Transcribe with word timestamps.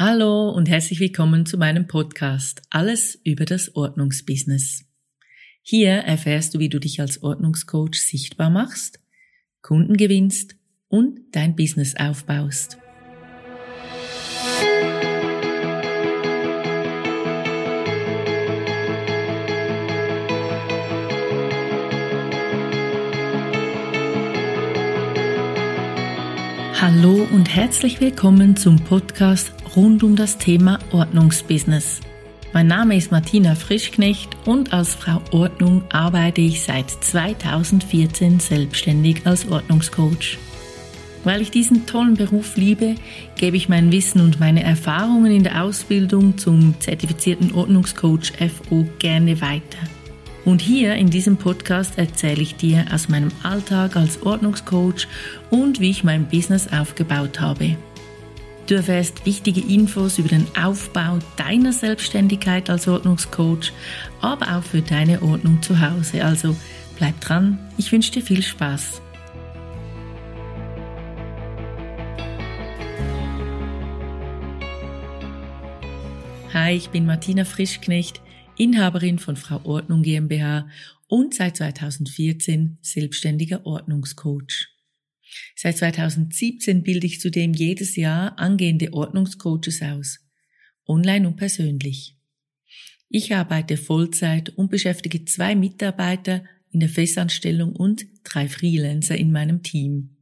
Hallo 0.00 0.50
und 0.50 0.68
herzlich 0.68 1.00
willkommen 1.00 1.44
zu 1.44 1.58
meinem 1.58 1.88
Podcast 1.88 2.62
Alles 2.70 3.18
über 3.24 3.44
das 3.44 3.74
Ordnungsbusiness. 3.74 4.84
Hier 5.60 5.90
erfährst 5.90 6.54
du, 6.54 6.60
wie 6.60 6.68
du 6.68 6.78
dich 6.78 7.00
als 7.00 7.24
Ordnungscoach 7.24 7.94
sichtbar 7.94 8.48
machst, 8.48 9.00
Kunden 9.60 9.96
gewinnst 9.96 10.54
und 10.86 11.18
dein 11.32 11.56
Business 11.56 11.96
aufbaust. 11.96 12.78
Hallo 26.80 27.26
und 27.32 27.52
herzlich 27.52 28.00
willkommen 28.00 28.54
zum 28.54 28.76
Podcast 28.84 29.57
rund 29.76 30.02
um 30.02 30.16
das 30.16 30.38
Thema 30.38 30.78
Ordnungsbusiness. 30.92 32.00
Mein 32.52 32.66
Name 32.66 32.96
ist 32.96 33.12
Martina 33.12 33.54
Frischknecht 33.54 34.30
und 34.46 34.72
als 34.72 34.94
Frau 34.94 35.20
Ordnung 35.32 35.82
arbeite 35.92 36.40
ich 36.40 36.62
seit 36.62 36.90
2014 36.90 38.40
selbstständig 38.40 39.26
als 39.26 39.50
Ordnungscoach. 39.50 40.38
Weil 41.24 41.42
ich 41.42 41.50
diesen 41.50 41.86
tollen 41.86 42.14
Beruf 42.14 42.56
liebe, 42.56 42.94
gebe 43.36 43.56
ich 43.56 43.68
mein 43.68 43.92
Wissen 43.92 44.20
und 44.20 44.40
meine 44.40 44.62
Erfahrungen 44.62 45.32
in 45.32 45.42
der 45.42 45.62
Ausbildung 45.62 46.38
zum 46.38 46.80
zertifizierten 46.80 47.52
Ordnungscoach 47.52 48.32
FO 48.38 48.88
gerne 48.98 49.40
weiter. 49.40 49.78
Und 50.44 50.62
hier 50.62 50.94
in 50.94 51.10
diesem 51.10 51.36
Podcast 51.36 51.98
erzähle 51.98 52.40
ich 52.40 52.56
dir 52.56 52.86
aus 52.90 53.10
meinem 53.10 53.30
Alltag 53.42 53.96
als 53.96 54.22
Ordnungscoach 54.22 55.06
und 55.50 55.80
wie 55.80 55.90
ich 55.90 56.04
mein 56.04 56.26
Business 56.28 56.68
aufgebaut 56.72 57.40
habe. 57.40 57.76
Du 58.68 58.74
erfährst 58.74 59.24
wichtige 59.24 59.62
Infos 59.62 60.18
über 60.18 60.28
den 60.28 60.46
Aufbau 60.54 61.20
deiner 61.38 61.72
Selbstständigkeit 61.72 62.68
als 62.68 62.86
Ordnungscoach, 62.86 63.72
aber 64.20 64.58
auch 64.58 64.62
für 64.62 64.82
deine 64.82 65.22
Ordnung 65.22 65.62
zu 65.62 65.80
Hause. 65.80 66.22
Also 66.22 66.54
bleib 66.98 67.18
dran, 67.22 67.58
ich 67.78 67.90
wünsche 67.90 68.12
dir 68.12 68.20
viel 68.20 68.42
Spaß. 68.42 69.00
Hi, 76.52 76.72
ich 76.72 76.90
bin 76.90 77.06
Martina 77.06 77.46
Frischknecht 77.46 78.20
Inhaberin 78.58 79.18
von 79.18 79.36
Frau 79.36 79.64
Ordnung 79.64 80.02
GmbH 80.02 80.68
und 81.06 81.32
seit 81.32 81.56
2014 81.56 82.76
selbstständiger 82.82 83.64
Ordnungscoach. 83.64 84.77
Seit 85.56 85.78
2017 85.78 86.82
bilde 86.82 87.06
ich 87.06 87.20
zudem 87.20 87.52
jedes 87.52 87.96
Jahr 87.96 88.38
angehende 88.38 88.92
Ordnungscoaches 88.92 89.82
aus, 89.82 90.20
online 90.86 91.26
und 91.28 91.36
persönlich. 91.36 92.16
Ich 93.08 93.34
arbeite 93.34 93.76
Vollzeit 93.76 94.50
und 94.50 94.70
beschäftige 94.70 95.24
zwei 95.24 95.54
Mitarbeiter 95.54 96.44
in 96.70 96.80
der 96.80 96.88
Festanstellung 96.88 97.74
und 97.74 98.06
drei 98.24 98.48
Freelancer 98.48 99.16
in 99.16 99.32
meinem 99.32 99.62
Team. 99.62 100.16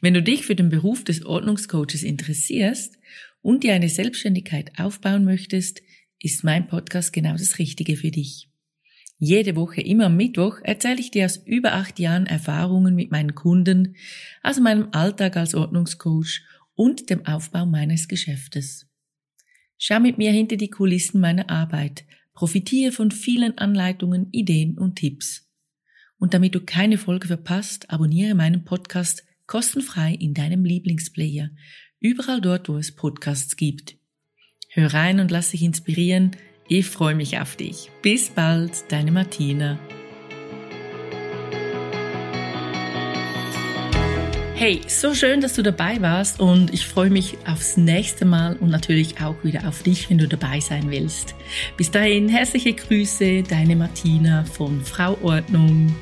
Wenn 0.00 0.14
du 0.14 0.22
dich 0.22 0.44
für 0.44 0.54
den 0.54 0.68
Beruf 0.68 1.04
des 1.04 1.24
Ordnungscoaches 1.24 2.02
interessierst 2.02 2.98
und 3.42 3.64
dir 3.64 3.74
eine 3.74 3.88
Selbstständigkeit 3.88 4.78
aufbauen 4.78 5.24
möchtest, 5.24 5.82
ist 6.20 6.44
mein 6.44 6.66
Podcast 6.66 7.12
genau 7.12 7.32
das 7.32 7.58
Richtige 7.58 7.96
für 7.96 8.10
dich. 8.10 8.48
Jede 9.18 9.56
Woche, 9.56 9.80
immer 9.80 10.06
am 10.06 10.16
Mittwoch, 10.16 10.58
erzähle 10.62 11.00
ich 11.00 11.10
dir 11.10 11.24
aus 11.24 11.38
über 11.38 11.72
acht 11.72 11.98
Jahren 11.98 12.26
Erfahrungen 12.26 12.94
mit 12.94 13.10
meinen 13.10 13.34
Kunden, 13.34 13.96
aus 14.42 14.60
meinem 14.60 14.88
Alltag 14.92 15.36
als 15.36 15.54
Ordnungscoach 15.54 16.42
und 16.74 17.08
dem 17.08 17.24
Aufbau 17.24 17.64
meines 17.64 18.08
Geschäftes. 18.08 18.86
Schau 19.78 20.00
mit 20.00 20.18
mir 20.18 20.32
hinter 20.32 20.56
die 20.56 20.70
Kulissen 20.70 21.20
meiner 21.20 21.48
Arbeit, 21.48 22.04
profitiere 22.34 22.92
von 22.92 23.10
vielen 23.10 23.56
Anleitungen, 23.56 24.28
Ideen 24.32 24.76
und 24.76 24.96
Tipps. 24.96 25.48
Und 26.18 26.34
damit 26.34 26.54
du 26.54 26.60
keine 26.60 26.98
Folge 26.98 27.26
verpasst, 27.26 27.90
abonniere 27.90 28.34
meinen 28.34 28.64
Podcast 28.64 29.24
kostenfrei 29.46 30.12
in 30.12 30.34
deinem 30.34 30.64
Lieblingsplayer, 30.64 31.50
überall 32.00 32.40
dort, 32.40 32.68
wo 32.68 32.76
es 32.76 32.94
Podcasts 32.94 33.56
gibt. 33.56 33.96
Hör 34.68 34.92
rein 34.92 35.20
und 35.20 35.30
lass 35.30 35.52
dich 35.52 35.62
inspirieren. 35.62 36.32
Ich 36.68 36.86
freue 36.86 37.14
mich 37.14 37.38
auf 37.38 37.54
dich. 37.54 37.92
Bis 38.02 38.28
bald, 38.30 38.90
deine 38.90 39.12
Martina. 39.12 39.78
Hey, 44.56 44.80
so 44.88 45.14
schön, 45.14 45.40
dass 45.40 45.52
du 45.54 45.62
dabei 45.62 46.00
warst 46.00 46.40
und 46.40 46.74
ich 46.74 46.86
freue 46.86 47.10
mich 47.10 47.36
aufs 47.46 47.76
nächste 47.76 48.24
Mal 48.24 48.56
und 48.56 48.70
natürlich 48.70 49.20
auch 49.20 49.36
wieder 49.44 49.68
auf 49.68 49.82
dich, 49.84 50.10
wenn 50.10 50.18
du 50.18 50.26
dabei 50.26 50.58
sein 50.58 50.90
willst. 50.90 51.36
Bis 51.76 51.90
dahin, 51.90 52.28
herzliche 52.28 52.72
Grüße, 52.72 53.44
deine 53.44 53.76
Martina 53.76 54.44
von 54.44 54.80
Frau 54.82 55.16
Ordnung. 55.22 55.94